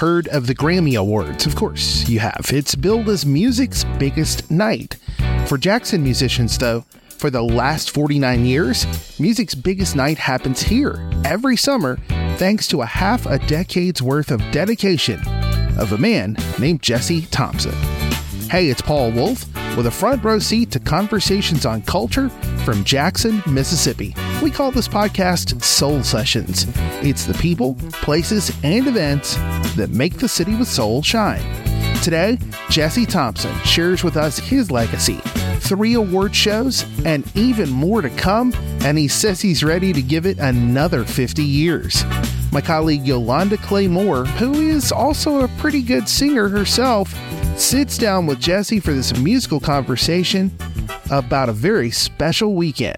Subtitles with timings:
[0.00, 1.44] heard of the Grammy Awards.
[1.44, 2.46] Of course, you have.
[2.54, 4.96] It's billed as music's biggest night.
[5.44, 8.86] For Jackson musicians, though, for the last 49 years,
[9.20, 11.98] music's biggest night happens here every summer
[12.38, 15.20] thanks to a half a decade's worth of dedication
[15.78, 17.74] of a man named Jesse Thompson.
[18.48, 19.44] Hey, it's Paul Wolf
[19.76, 22.30] with a front row seat to conversations on culture
[22.70, 24.14] from Jackson, Mississippi.
[24.40, 26.66] We call this podcast Soul Sessions.
[27.02, 29.34] It's the people, places, and events
[29.74, 31.42] that make the city with soul shine.
[32.00, 32.38] Today,
[32.68, 35.16] Jesse Thompson shares with us his legacy,
[35.58, 38.52] three award shows, and even more to come,
[38.84, 42.04] and he says he's ready to give it another 50 years.
[42.52, 47.12] My colleague Yolanda Clay Moore, who is also a pretty good singer herself,
[47.56, 50.50] sits down with Jesse for this musical conversation
[51.10, 52.96] about a very special weekend.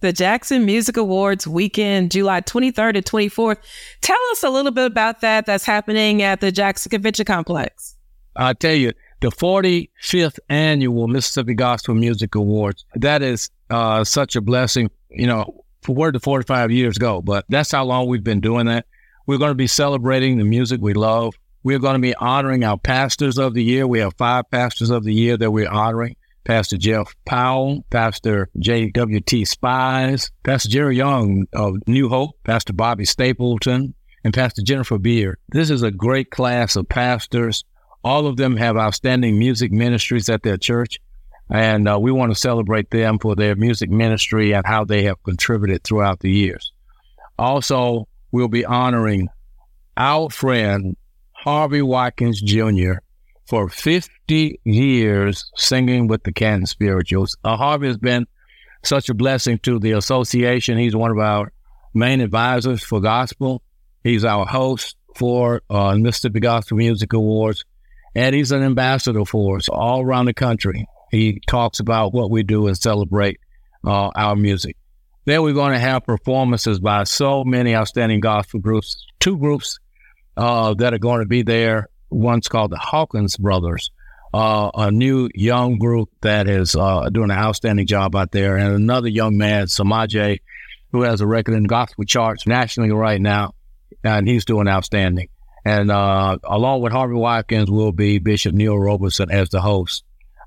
[0.00, 3.58] The Jackson Music Awards weekend, July 23rd and 24th.
[4.02, 7.96] Tell us a little bit about that that's happening at the Jackson Convention Complex.
[8.36, 14.40] I tell you, the 45th annual Mississippi Gospel Music Awards, that is uh, such a
[14.40, 14.90] blessing.
[15.10, 18.66] You know, for where the 45 years go, but that's how long we've been doing
[18.66, 18.86] that.
[19.26, 21.34] We're going to be celebrating the music we love.
[21.66, 23.88] We're going to be honoring our pastors of the year.
[23.88, 26.14] We have five pastors of the year that we're honoring.
[26.44, 29.44] Pastor Jeff Powell, Pastor J.W.T.
[29.46, 35.38] Spies, Pastor Jerry Young of New Hope, Pastor Bobby Stapleton, and Pastor Jennifer Beard.
[35.48, 37.64] This is a great class of pastors.
[38.04, 41.00] All of them have outstanding music ministries at their church,
[41.50, 45.20] and uh, we want to celebrate them for their music ministry and how they have
[45.24, 46.70] contributed throughout the years.
[47.40, 49.30] Also, we'll be honoring
[49.96, 50.96] our friend
[51.46, 52.94] Harvey Watkins Jr.
[53.46, 57.36] for 50 years singing with the Canton Spirituals.
[57.44, 58.26] Uh, Harvey has been
[58.82, 60.76] such a blessing to the association.
[60.76, 61.52] He's one of our
[61.94, 63.62] main advisors for gospel.
[64.02, 67.64] He's our host for uh, Mississippi Gospel Music Awards,
[68.16, 70.84] and he's an ambassador for us all around the country.
[71.12, 73.38] He talks about what we do and celebrate
[73.86, 74.76] uh, our music.
[75.26, 79.78] Then we're going to have performances by so many outstanding gospel groups, two groups
[80.36, 81.88] uh, that are going to be there.
[82.10, 83.90] One's called the Hawkins Brothers,
[84.32, 88.74] uh, a new young group that is uh, doing an outstanding job out there, and
[88.74, 90.40] another young man, Samaje,
[90.92, 93.54] who has a record in gospel charts nationally right now,
[94.04, 95.28] and he's doing outstanding.
[95.64, 100.04] And uh, along with Harvey Watkins will be Bishop Neil Roberson as the host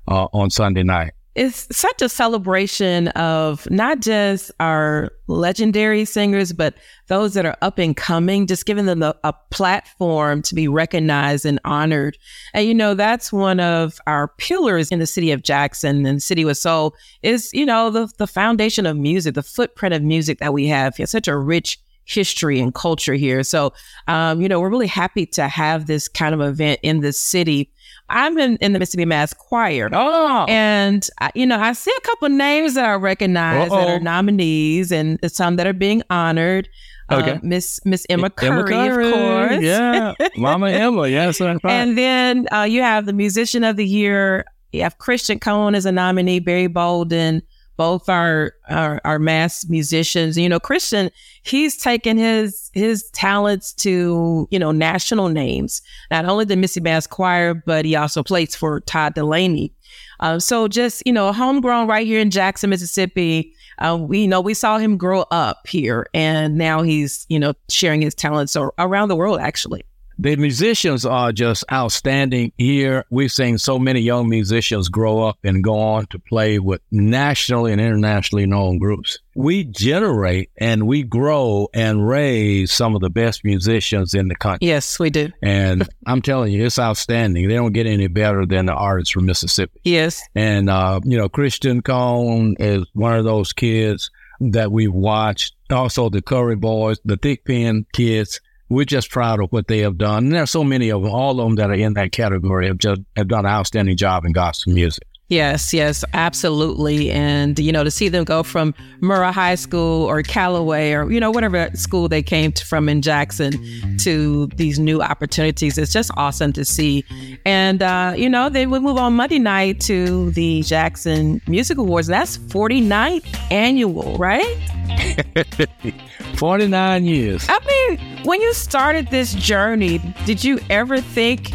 [0.08, 6.74] uh, on Sunday night it's such a celebration of not just our legendary singers, but
[7.06, 11.46] those that are up and coming, just giving them a, a, platform to be recognized
[11.46, 12.18] and honored.
[12.52, 16.44] And, you know, that's one of our pillars in the city of Jackson and City
[16.44, 20.52] with Soul is, you know, the, the foundation of music, the footprint of music that
[20.52, 20.96] we have.
[21.06, 23.42] Such a rich history and culture here.
[23.44, 23.72] So,
[24.08, 27.70] um, you know, we're really happy to have this kind of event in the city
[28.10, 29.88] I'm in, in the Mississippi Mass Choir.
[29.92, 30.44] Oh.
[30.48, 33.78] And, I, you know, I see a couple names that I recognize Uh-oh.
[33.78, 36.68] that are nominees and some that are being honored.
[37.08, 37.32] Uh, okay.
[37.32, 39.62] Uh, Miss Miss Emma Curry, Emma Curry, of course.
[39.62, 40.14] Yeah.
[40.36, 41.08] Mama Emma.
[41.08, 41.40] Yes.
[41.40, 41.58] Right.
[41.64, 44.44] And then uh, you have the Musician of the Year.
[44.72, 47.42] You have Christian Cone as a nominee, Barry Bolden,
[47.80, 50.36] both are, are, mass musicians.
[50.36, 51.10] You know, Christian,
[51.44, 55.80] he's taken his his talents to you know national names.
[56.10, 59.72] Not only the Missy Bass Choir, but he also plays for Todd Dulaney.
[60.20, 63.54] Uh, so just you know, homegrown right here in Jackson, Mississippi.
[63.78, 67.54] Uh, we you know we saw him grow up here, and now he's you know
[67.70, 69.82] sharing his talents around the world actually
[70.20, 73.06] the musicians are just outstanding here.
[73.10, 77.72] We've seen so many young musicians grow up and go on to play with nationally
[77.72, 79.18] and internationally known groups.
[79.34, 84.68] We generate and we grow and raise some of the best musicians in the country.
[84.68, 85.30] Yes, we do.
[85.42, 87.48] And I'm telling you, it's outstanding.
[87.48, 89.80] They don't get any better than the artists from Mississippi.
[89.84, 90.20] Yes.
[90.34, 94.10] And, uh, you know, Christian Cone is one of those kids
[94.40, 95.54] that we've watched.
[95.70, 100.24] Also, the Curry Boys, the Thigpen kids we're just proud of what they have done.
[100.24, 102.68] And there are so many of them, all of them that are in that category
[102.68, 105.06] have just have done an outstanding job in gospel music.
[105.30, 107.12] Yes, yes, absolutely.
[107.12, 111.20] And, you know, to see them go from Murrah High School or Callaway or, you
[111.20, 113.52] know, whatever school they came to, from in Jackson
[113.98, 117.04] to these new opportunities, it's just awesome to see.
[117.46, 122.08] And, uh, you know, they would move on Monday night to the Jackson Music Awards.
[122.08, 124.58] That's 49th annual, right?
[126.34, 127.46] 49 years.
[127.48, 131.52] I mean, when you started this journey, did you ever think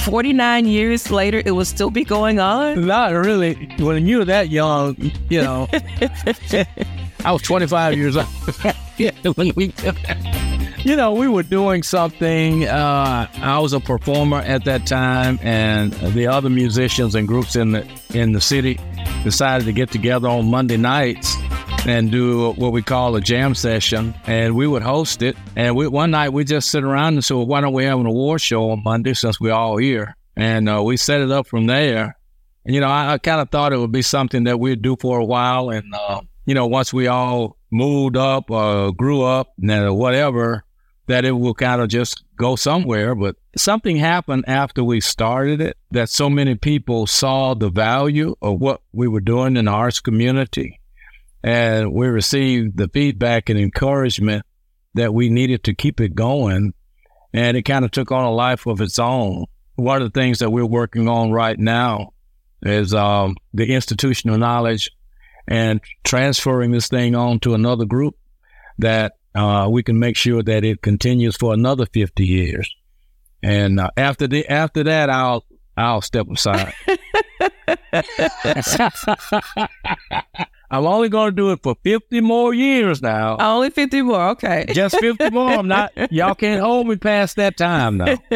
[0.00, 2.86] 49 years later it will still be going on?
[2.86, 3.72] Not really.
[3.78, 4.96] When you were that young,
[5.28, 5.68] you know,
[7.24, 8.26] I was 25 years old.
[8.96, 9.12] yeah,
[10.84, 12.66] you know, we were doing something.
[12.66, 17.72] Uh, I was a performer at that time, and the other musicians and groups in
[17.72, 18.80] the in the city
[19.22, 21.36] decided to get together on Monday nights
[21.86, 25.36] and do what we call a jam session, and we would host it.
[25.56, 27.98] And we, one night we just sit around and said, well, "Why don't we have
[27.98, 31.46] an award show on Monday since we're all here?" And uh, we set it up
[31.46, 32.16] from there.
[32.64, 34.96] And you know, I, I kind of thought it would be something that we'd do
[35.00, 39.52] for a while, and uh, you know, once we all moved up or grew up,
[39.62, 40.64] or whatever,
[41.06, 43.14] that it will kind of just go somewhere.
[43.14, 48.60] But something happened after we started it that so many people saw the value of
[48.60, 50.80] what we were doing in the arts community.
[51.42, 54.44] And we received the feedback and encouragement
[54.94, 56.74] that we needed to keep it going.
[57.32, 59.46] And it kind of took on a life of its own.
[59.76, 62.12] One of the things that we're working on right now
[62.62, 64.90] is um, the institutional knowledge
[65.48, 68.16] and transferring this thing on to another group
[68.78, 72.74] that uh, we can make sure that it continues for another 50 years.
[73.42, 75.46] And uh, after the after that, I'll
[75.76, 76.74] I'll step aside.
[80.72, 83.36] I'm only going to do it for 50 more years now.
[83.38, 84.28] Only 50 more.
[84.30, 84.66] Okay.
[84.72, 85.50] Just 50 more.
[85.50, 88.16] I'm not, y'all can't hold me past that time now.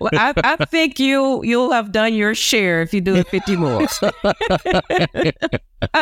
[0.00, 3.56] well, I, I, think you, you'll have done your share if you do it 50
[3.56, 3.86] more.
[4.02, 4.32] uh,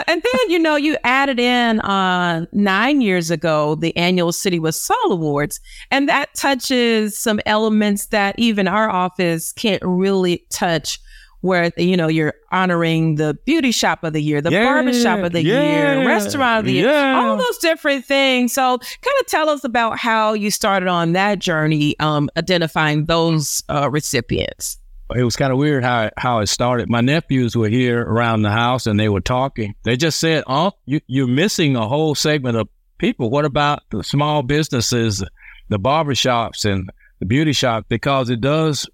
[0.07, 4.77] and then, you know, you added in uh, nine years ago the annual City with
[4.77, 5.59] Soul Awards,
[5.91, 11.01] and that touches some elements that even our office can't really touch
[11.43, 15.21] where you know you're honoring the beauty shop of the year, the yeah, barber shop
[15.21, 17.21] of the yeah, year, restaurant of the year, yeah.
[17.21, 18.55] all those different things.
[18.55, 23.63] So, kind of tell us about how you started on that journey, um, identifying those
[23.69, 24.79] uh, recipients.
[25.15, 26.89] It was kind of weird how how it started.
[26.89, 29.75] My nephews were here around the house and they were talking.
[29.83, 32.69] They just said, "Oh, you, you're missing a whole segment of
[32.99, 33.31] people.
[33.31, 35.23] What about the small businesses,
[35.69, 37.87] the barber shops, and the beauty shop?
[37.89, 38.89] Because it does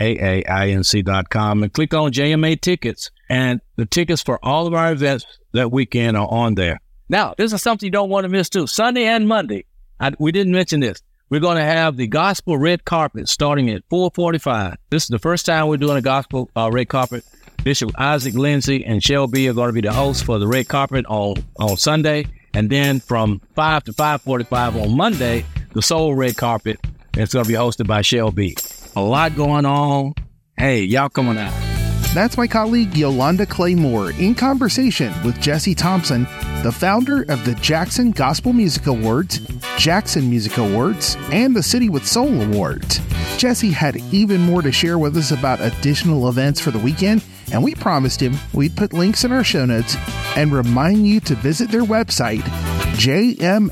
[1.64, 3.12] and click on JMA tickets.
[3.30, 6.80] And the tickets for all of our events that weekend are on there.
[7.10, 8.68] Now, this is something you don't want to miss too.
[8.68, 9.66] Sunday and Monday,
[10.00, 11.02] I, we didn't mention this.
[11.30, 14.76] We're going to have the gospel red carpet starting at 4:45.
[14.90, 17.24] This is the first time we're doing a gospel uh, red carpet.
[17.64, 21.06] Bishop Isaac Lindsey and Shelby are going to be the hosts for the red carpet
[21.08, 26.80] on on Sunday, and then from 5 to 5:45 on Monday, the soul red carpet.
[27.16, 28.56] It's going to be hosted by Shelby.
[28.96, 30.14] A lot going on.
[30.58, 31.54] Hey, y'all coming out.
[32.14, 36.26] That's my colleague Yolanda Clay-Moore in conversation with Jesse Thompson,
[36.64, 39.40] the founder of the Jackson Gospel Music Awards,
[39.78, 43.00] Jackson Music Awards, and the City with Soul Awards.
[43.38, 47.24] Jesse had even more to share with us about additional events for the weekend,
[47.54, 49.96] and we promised him we'd put links in our show notes
[50.36, 52.44] and remind you to visit their website,
[53.00, 53.70] jmainc.com.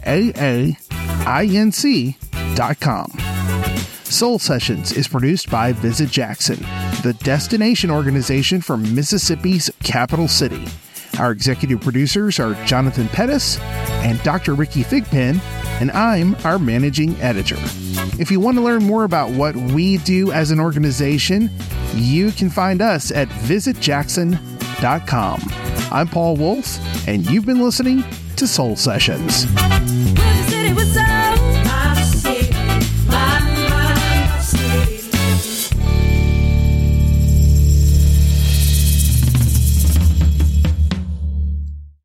[4.05, 6.59] Soul Sessions is produced by Visit Jackson,
[7.03, 10.65] the destination organization for Mississippi's capital city.
[11.19, 13.57] Our executive producers are Jonathan Pettis
[14.03, 14.53] and Dr.
[14.53, 15.39] Ricky Thigpen,
[15.81, 17.57] and I'm our managing editor.
[18.19, 21.49] If you want to learn more about what we do as an organization,
[21.95, 25.41] you can find us at visitjackson.com.
[25.91, 28.03] I'm Paul Wolf, and you've been listening
[28.35, 29.45] to Soul Sessions.